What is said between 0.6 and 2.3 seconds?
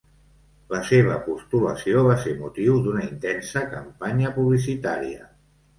La seva postulació va